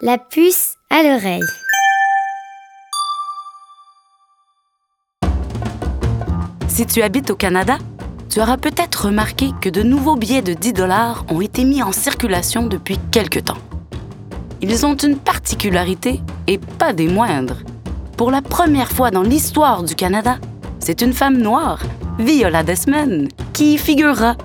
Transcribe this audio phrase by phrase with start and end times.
[0.00, 1.42] La puce à l'oreille.
[6.68, 7.78] Si tu habites au Canada,
[8.30, 11.90] tu auras peut-être remarqué que de nouveaux billets de 10 dollars ont été mis en
[11.90, 13.58] circulation depuis quelque temps.
[14.60, 17.64] Ils ont une particularité, et pas des moindres.
[18.16, 20.38] Pour la première fois dans l'histoire du Canada,
[20.78, 21.82] c'est une femme noire,
[22.20, 24.36] Viola Desmond, qui y figurera.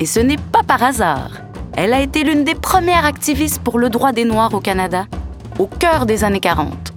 [0.00, 1.47] Et ce n'est pas par hasard.
[1.80, 5.06] Elle a été l'une des premières activistes pour le droit des Noirs au Canada,
[5.60, 6.92] au cœur des années 40.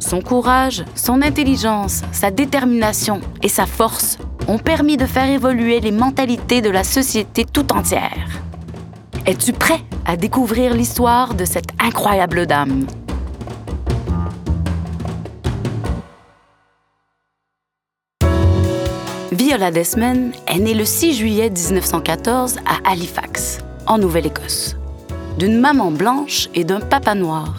[0.00, 5.92] Son courage, son intelligence, sa détermination et sa force ont permis de faire évoluer les
[5.92, 8.42] mentalités de la société tout entière.
[9.26, 12.86] Es-tu prêt à découvrir l'histoire de cette incroyable dame?
[19.30, 24.76] Viola Desmond est née le 6 juillet 1914 à Halifax, en Nouvelle-Écosse,
[25.38, 27.54] d'une maman blanche et d'un papa noir.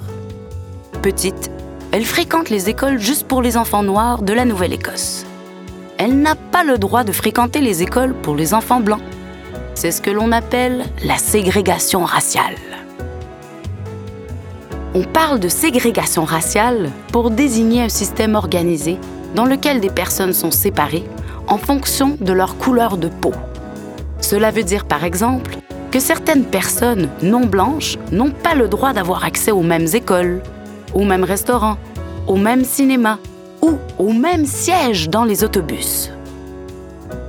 [1.01, 1.51] Petite,
[1.91, 5.25] elle fréquente les écoles juste pour les enfants noirs de la Nouvelle-Écosse.
[5.97, 9.01] Elle n'a pas le droit de fréquenter les écoles pour les enfants blancs.
[9.75, 12.55] C'est ce que l'on appelle la ségrégation raciale.
[14.93, 18.97] On parle de ségrégation raciale pour désigner un système organisé
[19.35, 21.03] dans lequel des personnes sont séparées
[21.47, 23.33] en fonction de leur couleur de peau.
[24.21, 25.57] Cela veut dire par exemple
[25.95, 30.41] que certaines personnes non blanches n'ont pas le droit d'avoir accès aux mêmes écoles,
[30.93, 31.77] aux mêmes restaurants,
[32.27, 33.17] au même cinéma
[33.61, 36.11] ou au même siège dans les autobus.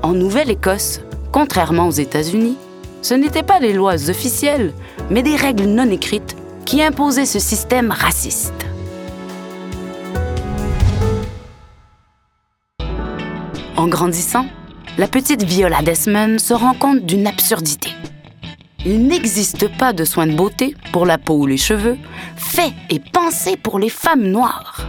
[0.03, 1.01] En Nouvelle-Écosse,
[1.31, 2.57] contrairement aux États-Unis,
[3.03, 4.73] ce n'étaient pas des lois officielles,
[5.11, 8.67] mais des règles non écrites qui imposaient ce système raciste.
[13.77, 14.47] En grandissant,
[14.99, 17.91] la petite Viola Desmond se rend compte d'une absurdité.
[18.89, 21.99] Il n'existe pas de soins de beauté pour la peau ou les cheveux,
[22.37, 24.87] faits et pensés pour les femmes noires.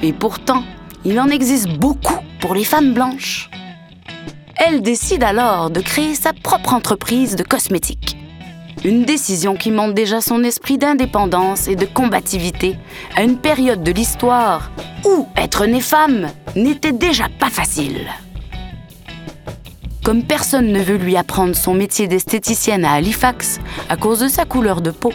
[0.00, 0.62] Et pourtant,
[1.04, 3.50] il en existe beaucoup pour les femmes blanches.
[4.54, 8.16] Elle décide alors de créer sa propre entreprise de cosmétiques.
[8.84, 12.76] Une décision qui montre déjà son esprit d'indépendance et de combativité
[13.16, 14.70] à une période de l'histoire
[15.04, 18.06] où être née femme n'était déjà pas facile.
[20.04, 24.44] Comme personne ne veut lui apprendre son métier d'esthéticienne à Halifax à cause de sa
[24.44, 25.12] couleur de peau,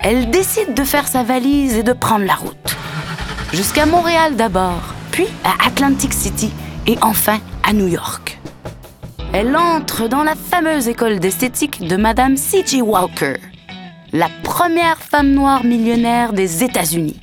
[0.00, 2.76] elle décide de faire sa valise et de prendre la route.
[3.52, 6.50] Jusqu'à Montréal d'abord, puis à Atlantic City
[6.86, 8.38] et enfin à New York.
[9.32, 12.82] Elle entre dans la fameuse école d'esthétique de Madame C.J.
[12.82, 13.34] Walker,
[14.12, 17.20] la première femme noire millionnaire des États-Unis.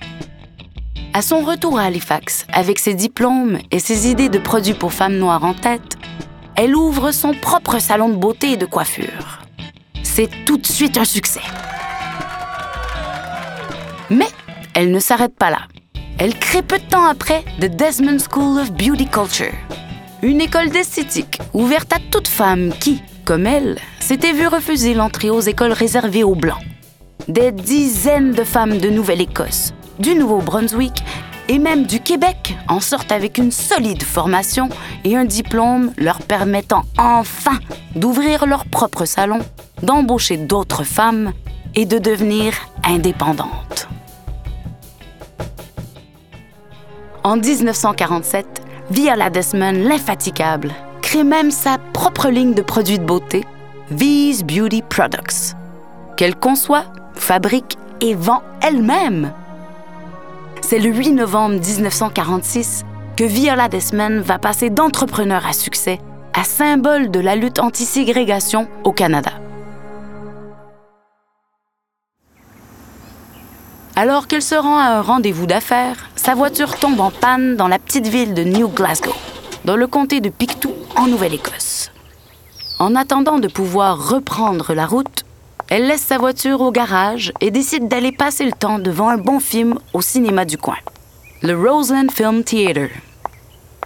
[1.13, 5.17] À son retour à Halifax, avec ses diplômes et ses idées de produits pour femmes
[5.17, 5.94] noires en tête,
[6.55, 9.41] elle ouvre son propre salon de beauté et de coiffure.
[10.03, 11.41] C'est tout de suite un succès.
[14.09, 14.27] Mais
[14.73, 15.61] elle ne s'arrête pas là.
[16.17, 19.53] Elle crée peu de temps après The Desmond School of Beauty Culture,
[20.21, 25.41] une école d'esthétique ouverte à toute femme qui, comme elle, s'était vue refuser l'entrée aux
[25.41, 26.63] écoles réservées aux Blancs.
[27.27, 31.03] Des dizaines de femmes de Nouvelle-Écosse, du Nouveau-Brunswick
[31.47, 34.69] et même du Québec en sortent avec une solide formation
[35.03, 37.57] et un diplôme leur permettant enfin
[37.95, 39.39] d'ouvrir leur propre salon,
[39.83, 41.33] d'embaucher d'autres femmes
[41.75, 42.53] et de devenir
[42.83, 43.87] indépendantes.
[47.23, 48.61] En 1947,
[48.91, 53.43] Viola Desmond, l'infatigable, crée même sa propre ligne de produits de beauté,
[53.89, 55.55] V's Beauty Products,
[56.17, 56.85] qu'elle conçoit,
[57.15, 59.31] fabrique et vend elle-même.
[60.67, 65.99] C'est le 8 novembre 1946 que Viola Desmond va passer d'entrepreneur à succès
[66.33, 69.29] à symbole de la lutte anti-ségrégation au Canada.
[73.95, 77.77] Alors qu'elle se rend à un rendez-vous d'affaires, sa voiture tombe en panne dans la
[77.77, 79.13] petite ville de New Glasgow,
[79.65, 81.91] dans le comté de Pictou, en Nouvelle-Écosse.
[82.79, 85.24] En attendant de pouvoir reprendre la route,
[85.67, 89.39] elle laisse sa voiture au garage et décide d'aller passer le temps devant un bon
[89.39, 90.77] film au cinéma du coin,
[91.41, 92.93] le Roseland Film Theatre.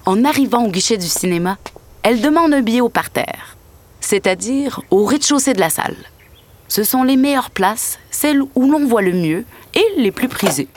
[0.06, 1.58] En arrivant au guichet du cinéma,
[2.04, 3.56] elle demande un billet au parterre,
[4.02, 5.96] c'est-à-dire au rez-de-chaussée de la salle.
[6.68, 10.68] Ce sont les meilleures places, celles où l'on voit le mieux et les plus prisées.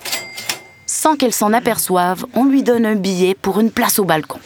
[0.86, 4.38] Sans qu'elle s'en aperçoive, on lui donne un billet pour une place au balcon.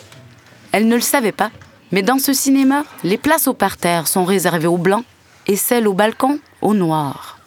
[0.72, 1.50] Elle ne le savait pas,
[1.92, 5.04] mais dans ce cinéma, les places au parterre sont réservées aux blancs
[5.46, 7.38] et celles au balcon aux noirs.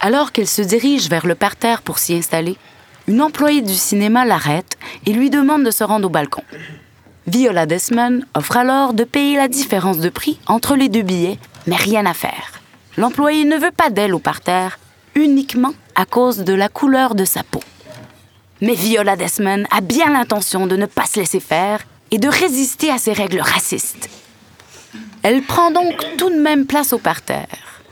[0.00, 2.56] Alors qu'elle se dirige vers le parterre pour s'y installer,
[3.06, 4.76] une employée du cinéma l'arrête
[5.06, 6.42] et lui demande de se rendre au balcon.
[7.26, 11.76] Viola Desmond offre alors de payer la différence de prix entre les deux billets, mais
[11.76, 12.60] rien à faire.
[12.96, 14.78] L'employé ne veut pas d'elle au parterre
[15.14, 17.62] uniquement à cause de la couleur de sa peau.
[18.60, 21.80] Mais Viola Desmond a bien l'intention de ne pas se laisser faire
[22.10, 24.08] et de résister à ces règles racistes.
[25.24, 27.82] Elle prend donc tout de même place au parterre.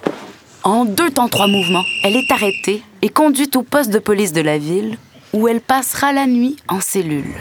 [0.65, 4.41] En deux temps trois mouvements, elle est arrêtée et conduite au poste de police de
[4.41, 4.99] la ville,
[5.32, 7.37] où elle passera la nuit en cellule.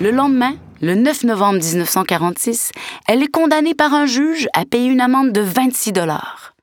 [0.00, 2.72] Le lendemain, le 9 novembre 1946,
[3.06, 6.54] elle est condamnée par un juge à payer une amende de 26 dollars,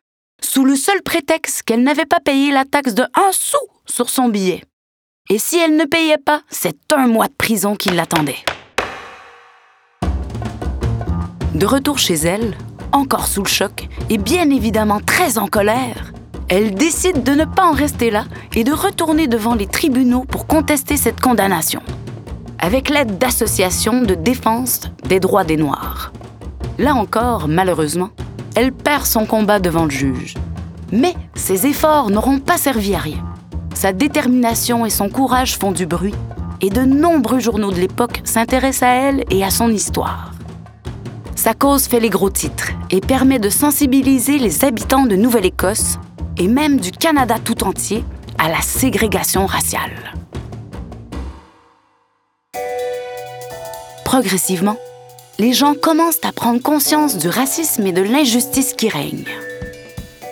[0.41, 4.27] sous le seul prétexte qu'elle n'avait pas payé la taxe de un sou sur son
[4.27, 4.63] billet.
[5.29, 8.43] Et si elle ne payait pas, c'est un mois de prison qui l'attendait.
[11.57, 12.55] De retour chez elle,
[12.91, 16.13] encore sous le choc et bien évidemment très en colère,
[16.49, 20.45] elle décide de ne pas en rester là et de retourner devant les tribunaux pour
[20.45, 21.81] contester cette condamnation,
[22.59, 26.13] avec l'aide d'associations de défense des droits des Noirs.
[26.77, 28.11] Là encore, malheureusement,
[28.53, 30.35] elle perd son combat devant le juge.
[30.91, 33.25] Mais ses efforts n'auront pas servi à rien.
[33.73, 36.13] Sa détermination et son courage font du bruit,
[36.61, 40.36] et de nombreux journaux de l'époque s'intéressent à elle et à son histoire.
[41.37, 45.97] Sa cause fait les gros titres et permet de sensibiliser les habitants de Nouvelle-Écosse
[46.35, 48.03] et même du Canada tout entier
[48.39, 50.13] à la ségrégation raciale.
[54.03, 54.77] Progressivement,
[55.37, 59.25] les gens commencent à prendre conscience du racisme et de l'injustice qui règne.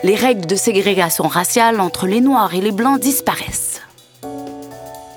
[0.02, 3.75] Les règles de ségrégation raciale entre les Noirs et les Blancs disparaissent.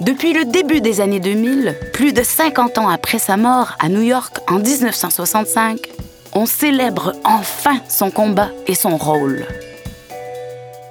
[0.09, 4.01] Depuis le début des années 2000, plus de 50 ans après sa mort à New
[4.01, 5.77] York en 1965,
[6.33, 9.45] on célèbre enfin son combat et son rôle.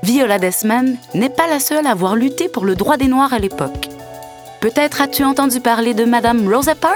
[0.05, 3.41] Viola Desmond n'est pas la seule à avoir lutté pour le droit des Noirs à
[3.41, 3.89] l'époque.
[4.61, 6.95] Peut-être as-tu entendu parler de Madame Rosa Parks?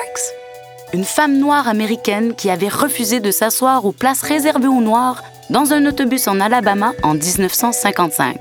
[0.92, 5.72] Une femme noire américaine qui avait refusé de s'asseoir aux places réservées aux Noirs dans
[5.72, 8.36] un autobus en Alabama en 1955.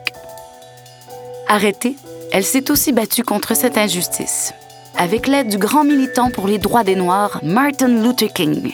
[1.48, 1.96] Arrêtée,
[2.32, 4.54] elle s'est aussi battue contre cette injustice,
[4.98, 8.74] avec l'aide du grand militant pour les droits des Noirs, Martin Luther King.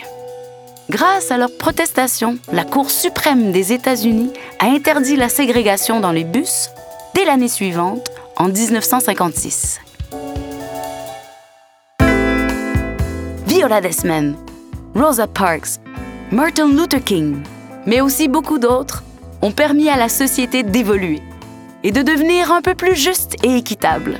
[0.89, 6.23] Grâce à leur protestation, la Cour suprême des États-Unis a interdit la ségrégation dans les
[6.23, 6.69] bus
[7.13, 8.07] dès l'année suivante,
[8.37, 9.79] en 1956.
[13.47, 14.35] Viola Desmond,
[14.93, 15.79] Rosa Parks,
[16.31, 17.41] Martin Luther King,
[17.87, 19.03] mais aussi beaucoup d'autres,
[19.41, 21.21] ont permis à la société d'évoluer
[21.83, 24.19] et de devenir un peu plus juste et équitable.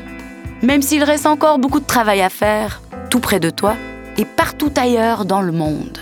[0.62, 3.76] Même s'il reste encore beaucoup de travail à faire, tout près de toi
[4.18, 6.00] et partout ailleurs dans le monde.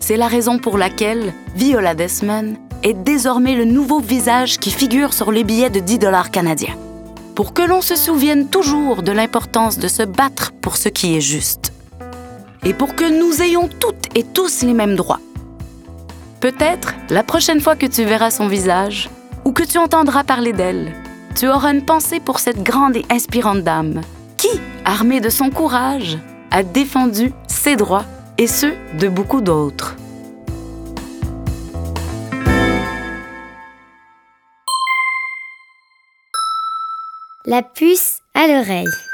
[0.00, 5.32] C'est la raison pour laquelle Viola Desmond est désormais le nouveau visage qui figure sur
[5.32, 6.76] les billets de 10 dollars canadiens.
[7.34, 11.20] Pour que l'on se souvienne toujours de l'importance de se battre pour ce qui est
[11.20, 11.72] juste.
[12.64, 15.20] Et pour que nous ayons toutes et tous les mêmes droits.
[16.40, 19.10] Peut-être, la prochaine fois que tu verras son visage
[19.46, 20.92] ou que tu entendras parler d'elle,
[21.36, 24.00] tu auras une pensée pour cette grande et inspirante dame
[24.36, 24.48] qui,
[24.84, 26.18] armée de son courage,
[26.50, 28.04] a défendu ses droits
[28.38, 29.94] et ceux de beaucoup d'autres.
[37.44, 39.05] La puce à l'oreille.